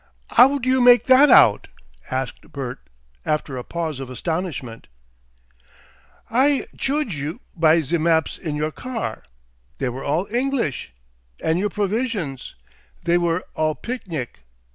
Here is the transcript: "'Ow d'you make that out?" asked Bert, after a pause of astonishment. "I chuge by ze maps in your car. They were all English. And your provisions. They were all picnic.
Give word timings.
"'Ow 0.35 0.57
d'you 0.57 0.81
make 0.81 1.05
that 1.05 1.29
out?" 1.29 1.67
asked 2.09 2.51
Bert, 2.51 2.89
after 3.23 3.55
a 3.55 3.63
pause 3.63 3.99
of 3.99 4.09
astonishment. 4.09 4.87
"I 6.27 6.65
chuge 6.75 7.37
by 7.55 7.81
ze 7.81 7.99
maps 7.99 8.35
in 8.39 8.55
your 8.55 8.71
car. 8.71 9.21
They 9.77 9.89
were 9.89 10.03
all 10.03 10.25
English. 10.33 10.91
And 11.43 11.59
your 11.59 11.69
provisions. 11.69 12.55
They 13.03 13.19
were 13.19 13.45
all 13.53 13.75
picnic. 13.75 14.39